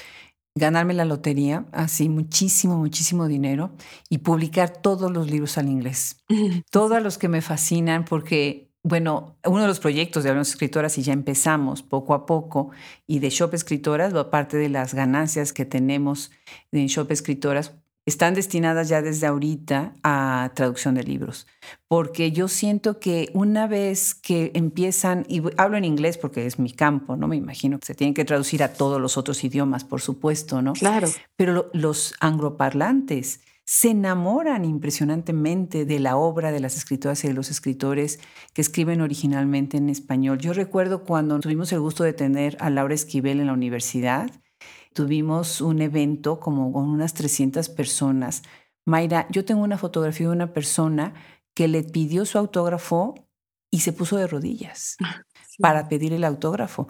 [0.55, 3.72] Ganarme la lotería, así muchísimo, muchísimo dinero
[4.09, 6.16] y publicar todos los libros al inglés.
[6.70, 11.03] Todos los que me fascinan porque, bueno, uno de los proyectos de Hablamos Escritoras y
[11.03, 12.70] ya empezamos poco a poco
[13.07, 16.31] y de Shop Escritoras, aparte de las ganancias que tenemos
[16.72, 17.75] en Shop Escritoras,
[18.07, 21.47] están destinadas ya desde ahorita a traducción de libros,
[21.88, 26.71] porque yo siento que una vez que empiezan, y hablo en inglés porque es mi
[26.71, 27.27] campo, ¿no?
[27.27, 30.73] Me imagino que se tienen que traducir a todos los otros idiomas, por supuesto, ¿no?
[30.75, 31.09] Claro.
[31.35, 37.51] Pero los angloparlantes se enamoran impresionantemente de la obra de las escritoras y de los
[37.51, 38.21] escritores
[38.53, 40.38] que escriben originalmente en español.
[40.38, 44.31] Yo recuerdo cuando tuvimos el gusto de tener a Laura Esquivel en la universidad,
[44.97, 48.43] tuvimos un evento como con unas 300 personas.
[48.87, 51.13] Mayra, yo tengo una fotografía de una persona
[51.55, 53.15] que le pidió su autógrafo
[53.71, 54.97] y se puso de rodillas
[55.61, 56.89] para pedir el autógrafo.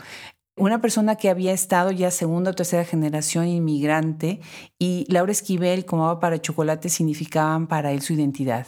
[0.57, 4.41] Una persona que había estado ya segunda o tercera generación inmigrante
[4.79, 8.67] y Laura Esquivel como para chocolate significaban para él su identidad.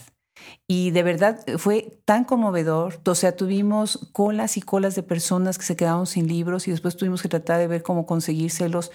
[0.66, 3.00] Y de verdad fue tan conmovedor.
[3.06, 6.96] O sea, tuvimos colas y colas de personas que se quedaron sin libros y después
[6.96, 8.90] tuvimos que tratar de ver cómo conseguírselos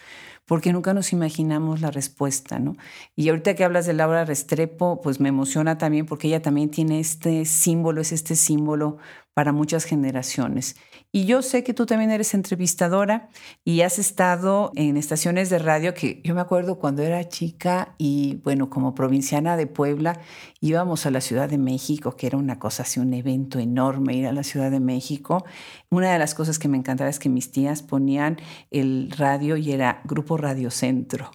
[0.45, 2.75] porque nunca nos imaginamos la respuesta, ¿no?
[3.15, 6.99] Y ahorita que hablas de Laura Restrepo, pues me emociona también porque ella también tiene
[6.99, 8.97] este símbolo, es este símbolo
[9.33, 10.75] para muchas generaciones.
[11.11, 13.29] Y yo sé que tú también eres entrevistadora
[13.63, 18.41] y has estado en estaciones de radio que yo me acuerdo cuando era chica y
[18.43, 20.19] bueno, como provinciana de Puebla,
[20.59, 24.27] íbamos a la Ciudad de México, que era una cosa así, un evento enorme ir
[24.27, 25.45] a la Ciudad de México.
[25.89, 28.37] Una de las cosas que me encantaba es que mis tías ponían
[28.71, 31.31] el radio y era Grupo Radio Centro.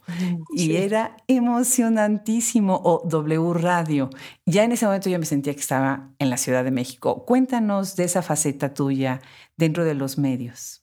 [0.52, 4.10] Y era emocionantísimo, o W Radio.
[4.44, 7.24] Ya en ese momento yo me sentía que estaba en la Ciudad de México.
[7.24, 9.20] Cuéntanos de esa faceta tuya
[9.56, 10.82] dentro de los medios?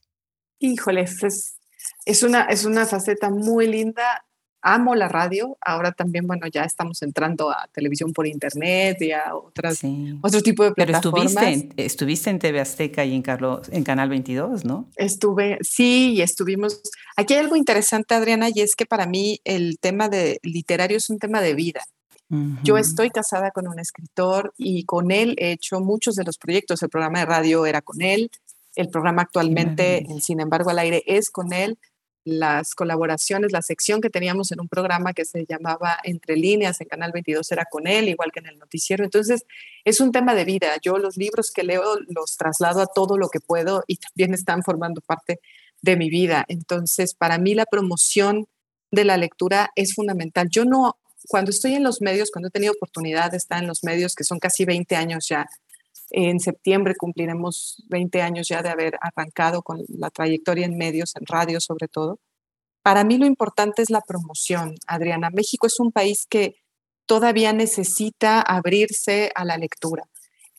[0.59, 1.57] Híjole, es,
[2.05, 4.25] es, una, es una faceta muy linda.
[4.61, 5.57] amo la radio.
[5.61, 9.81] Ahora también, bueno, ya estamos entrando a televisión por internet y a otras,
[10.21, 11.33] otro tipo de plataformas.
[11.35, 14.89] Pero estuviste, estuviste en TV Azteca y en, Carlos, en Canal 22, ¿no?
[14.95, 16.81] Estuve, sí, y estuvimos.
[17.15, 21.09] Aquí hay algo interesante, Adriana, y es que para mí el tema de literario es
[21.09, 21.83] un tema de vida.
[22.63, 26.81] Yo estoy casada con un escritor y con él he hecho muchos de los proyectos.
[26.81, 28.31] El programa de radio era con él,
[28.75, 31.77] el programa actualmente, sin embargo, al aire es con él
[32.25, 36.87] las colaboraciones, la sección que teníamos en un programa que se llamaba Entre líneas en
[36.87, 39.03] Canal 22 era con él, igual que en el noticiero.
[39.03, 39.45] Entonces,
[39.85, 40.69] es un tema de vida.
[40.81, 44.63] Yo los libros que leo los traslado a todo lo que puedo y también están
[44.63, 45.39] formando parte
[45.83, 46.45] de mi vida.
[46.47, 48.47] Entonces, para mí la promoción
[48.91, 50.49] de la lectura es fundamental.
[50.49, 53.83] Yo no, cuando estoy en los medios, cuando he tenido oportunidad de estar en los
[53.83, 55.47] medios, que son casi 20 años ya,
[56.11, 61.25] en septiembre cumpliremos 20 años ya de haber arrancado con la trayectoria en medios, en
[61.25, 62.19] radio sobre todo.
[62.83, 65.29] Para mí lo importante es la promoción, Adriana.
[65.31, 66.55] México es un país que
[67.05, 70.03] todavía necesita abrirse a la lectura.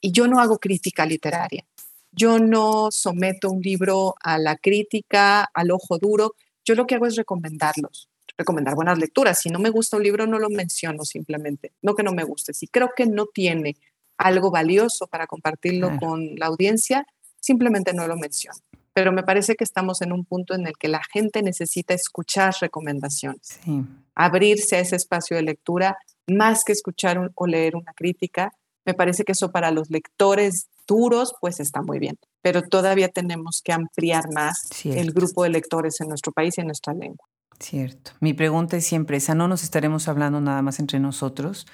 [0.01, 1.67] Y yo no hago crítica literaria.
[2.13, 6.35] Yo no someto un libro a la crítica, al ojo duro.
[6.65, 9.39] Yo lo que hago es recomendarlos, recomendar buenas lecturas.
[9.41, 11.73] Si no me gusta un libro, no lo menciono simplemente.
[11.83, 12.53] No que no me guste.
[12.53, 13.77] Si creo que no tiene
[14.19, 17.07] algo valioso para compartirlo con la audiencia,
[17.41, 18.59] simplemente no lo menciono.
[18.93, 22.55] Pero me parece que estamos en un punto en el que la gente necesita escuchar
[22.61, 23.61] recomendaciones,
[24.15, 28.53] abrirse a ese espacio de lectura, más que escuchar o leer una crítica.
[28.87, 32.17] Me parece que eso para los lectores duros, pues está muy bien.
[32.41, 36.69] Pero todavía tenemos que ampliar más el grupo de lectores en nuestro país y en
[36.69, 37.27] nuestra lengua.
[37.59, 38.13] Cierto.
[38.21, 41.67] Mi pregunta es siempre esa, no nos estaremos hablando nada más entre nosotros,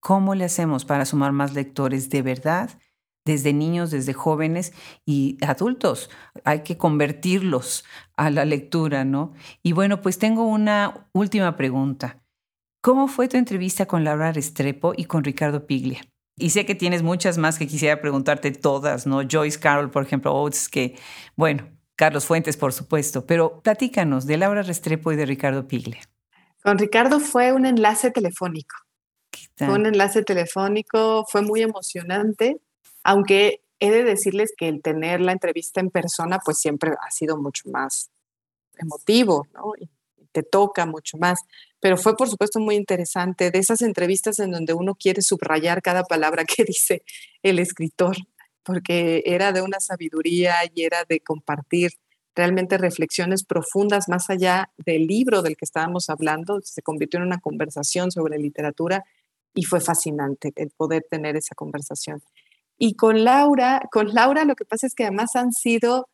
[0.00, 2.70] ¿Cómo le hacemos para sumar más lectores de verdad?
[3.26, 4.72] Desde niños, desde jóvenes
[5.04, 6.08] y adultos.
[6.44, 7.84] Hay que convertirlos
[8.16, 9.34] a la lectura, ¿no?
[9.62, 12.24] Y bueno, pues tengo una última pregunta.
[12.82, 16.00] ¿Cómo fue tu entrevista con Laura Restrepo y con Ricardo Piglia?
[16.38, 19.20] Y sé que tienes muchas más que quisiera preguntarte todas, ¿no?
[19.30, 20.98] Joyce Carol, por ejemplo, Oates, que,
[21.36, 21.68] bueno,
[22.00, 26.00] Carlos Fuentes, por supuesto, pero platícanos de Laura Restrepo y de Ricardo Piglia.
[26.62, 28.74] Con Ricardo fue un enlace telefónico.
[29.54, 32.56] Fue un enlace telefónico, fue muy emocionante,
[33.04, 37.36] aunque he de decirles que el tener la entrevista en persona pues siempre ha sido
[37.36, 38.08] mucho más
[38.78, 39.74] emotivo, ¿no?
[39.78, 39.90] Y
[40.32, 41.40] te toca mucho más,
[41.80, 46.04] pero fue por supuesto muy interesante de esas entrevistas en donde uno quiere subrayar cada
[46.04, 47.02] palabra que dice
[47.42, 48.16] el escritor,
[48.62, 51.92] porque era de una sabiduría y era de compartir
[52.34, 57.40] realmente reflexiones profundas más allá del libro del que estábamos hablando, se convirtió en una
[57.40, 59.04] conversación sobre literatura
[59.54, 62.22] y fue fascinante el poder tener esa conversación.
[62.78, 66.08] Y con Laura, con Laura lo que pasa es que además han sido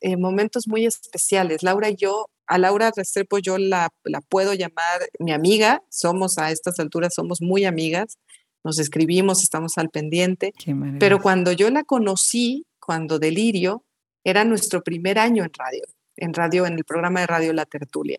[0.00, 1.62] eh, momentos muy especiales.
[1.62, 6.50] Laura y yo, a Laura Restrepo yo la, la puedo llamar mi amiga, somos a
[6.50, 8.18] estas alturas, somos muy amigas,
[8.66, 10.52] nos escribimos, estamos al pendiente,
[10.98, 13.84] pero cuando yo la conocí, cuando Delirio,
[14.24, 15.84] era nuestro primer año en radio,
[16.16, 18.18] en radio, en el programa de radio La Tertulia.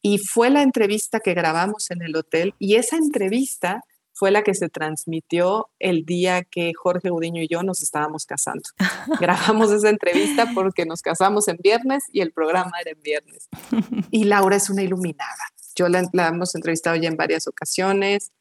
[0.00, 4.54] Y fue la entrevista que grabamos en el hotel y esa entrevista fue la que
[4.54, 8.62] se transmitió el día que Jorge Udiño y yo nos estábamos casando.
[9.20, 13.48] Grabamos esa entrevista porque nos casamos en viernes y el programa era en viernes.
[14.12, 15.44] Y Laura es una iluminada.
[15.74, 18.32] Yo la, hemos entrevistado ya en varias ocasiones.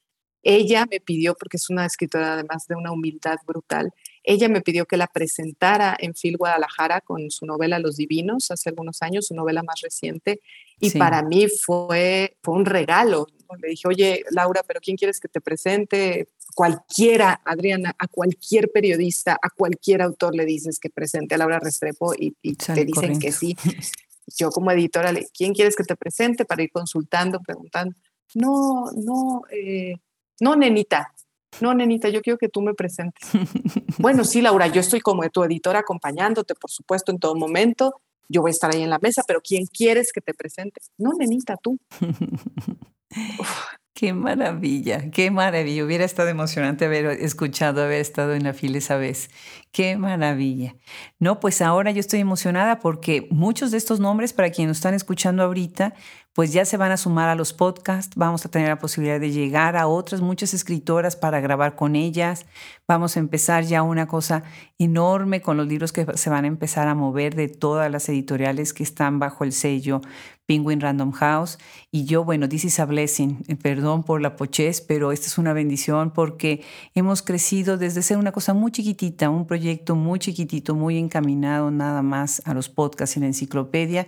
[0.44, 4.86] Ella me pidió, porque es una escritora además de una humildad brutal, ella me pidió
[4.86, 9.36] que la presentara en Phil Guadalajara con su novela Los Divinos hace algunos años, su
[9.36, 10.40] novela más reciente,
[10.80, 13.28] y para mí fue, fue un regalo.
[13.62, 16.30] Le dije, oye, Laura, pero ¿quién quieres que te presente?
[16.56, 22.14] Cualquiera, Adriana, a cualquier periodista, a cualquier autor le dices que presente a Laura Restrepo
[22.16, 23.56] y, te dicen que sí.
[24.38, 27.96] Yo como editora, le, ¿quién quieres que te presente para ir consultando, preguntando?
[28.36, 29.96] No, no, eh,
[30.40, 31.14] no, nenita,
[31.62, 33.30] no, nenita, yo quiero que tú me presentes.
[34.00, 38.02] bueno, sí, Laura, yo estoy como tu editora acompañándote, por supuesto, en todo momento.
[38.30, 40.82] Yo voy a estar ahí en la mesa, pero ¿quién quieres que te presente?
[40.98, 41.78] No, nenita, tú.
[44.00, 45.84] Qué maravilla, qué maravilla.
[45.84, 49.30] Hubiera estado emocionante haber escuchado, haber estado en la fila esa vez.
[49.74, 50.78] Qué maravilla.
[51.20, 54.94] No, pues ahora yo estoy emocionada porque muchos de estos nombres, para quienes nos están
[54.94, 55.96] escuchando ahorita,
[56.40, 59.30] pues ya se van a sumar a los podcasts, vamos a tener la posibilidad de
[59.30, 62.46] llegar a otras muchas escritoras para grabar con ellas,
[62.88, 64.44] vamos a empezar ya una cosa
[64.78, 68.72] enorme con los libros que se van a empezar a mover de todas las editoriales
[68.72, 70.00] que están bajo el sello
[70.46, 71.60] Penguin Random House.
[71.92, 75.38] Y yo, bueno, this is a blessing, eh, perdón por la pochez, pero esta es
[75.38, 76.64] una bendición porque
[76.96, 82.02] hemos crecido desde ser una cosa muy chiquitita, un proyecto muy chiquitito, muy encaminado nada
[82.02, 84.06] más a los podcasts y la enciclopedia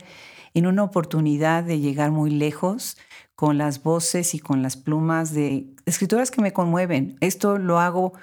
[0.54, 2.97] en una oportunidad de llegar muy lejos
[3.36, 7.16] con las voces y con las plumas de escritoras que me conmueven.
[7.22, 8.14] Esto lo hago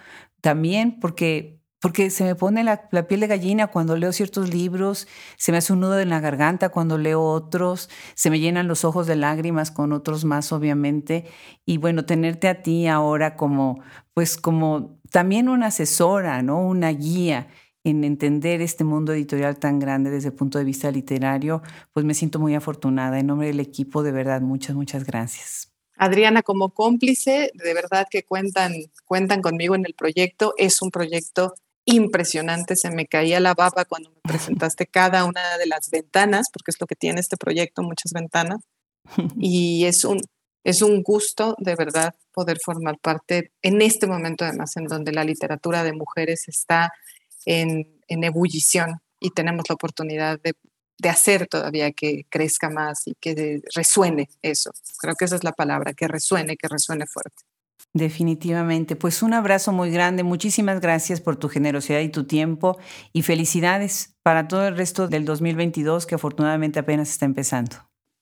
[0.40, 5.50] también porque, porque se me pone la, piel de gallina cuando leo ciertos libros, se
[5.50, 9.06] me hace un nudo en la garganta cuando leo otros, se me llenan los ojos
[9.06, 11.24] de lágrimas con otros más, obviamente.
[11.64, 13.82] Y bueno, tenerte a ti ahora como,
[14.14, 16.60] pues como también una asesora, ¿no?
[16.60, 17.48] Una guía
[17.88, 21.62] en entender este mundo editorial tan grande desde el punto de vista literario,
[21.92, 23.18] pues me siento muy afortunada.
[23.18, 25.72] En nombre del equipo, de verdad, muchas, muchas gracias.
[25.96, 28.72] Adriana, como cómplice, de verdad que cuentan,
[29.04, 30.54] cuentan conmigo en el proyecto.
[30.56, 32.76] Es un proyecto impresionante.
[32.76, 36.80] Se me caía la baba cuando me presentaste cada una de las ventanas, porque es
[36.80, 38.60] lo que tiene este proyecto, muchas ventanas.
[39.40, 40.20] Y es un,
[40.64, 45.24] es un gusto, de verdad, poder formar parte en este momento, además, en donde la
[45.24, 46.92] literatura de mujeres está
[47.48, 50.54] en, ebullición y tenemos la oportunidad de,
[50.98, 54.70] de, hacer todavía que crezca más y que resuene eso.
[55.00, 57.42] Creo que esa es la palabra, que resuene, que resuene fuerte.
[57.94, 58.96] Definitivamente.
[58.96, 60.22] Pues un abrazo muy grande.
[60.22, 62.78] Muchísimas gracias por tu generosidad y tu tiempo
[63.12, 67.76] y felicidades para todo el resto del 2022 que afortunadamente apenas está empezando.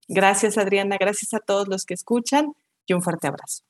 [0.09, 2.53] Gracias Adriana, gracias a todos los que escuchan
[2.87, 3.65] y un fuerte abrazo.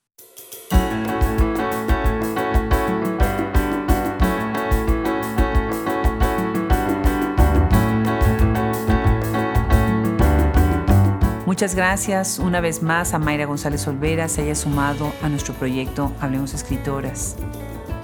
[11.47, 16.11] Muchas gracias una vez más a Mayra González Olvera se haya sumado a nuestro proyecto
[16.20, 17.36] Hablemos Escritoras.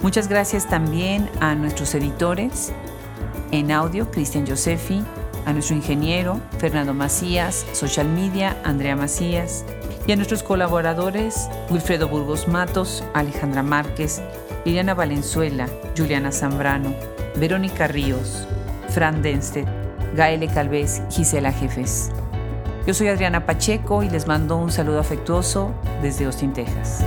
[0.01, 2.73] Muchas gracias también a nuestros editores
[3.51, 5.03] en audio, Cristian Josefi,
[5.45, 9.65] a nuestro ingeniero, Fernando Macías, social media, Andrea Macías,
[10.07, 14.23] y a nuestros colaboradores, Wilfredo Burgos Matos, Alejandra Márquez,
[14.65, 16.95] Liliana Valenzuela, Juliana Zambrano,
[17.35, 18.47] Verónica Ríos,
[18.91, 19.67] Fran Denstedt,
[20.15, 22.13] Gaele Calvez, Gisela Jefes.
[22.87, 25.73] Yo soy Adriana Pacheco y les mando un saludo afectuoso
[26.03, 27.05] desde Austin, Texas.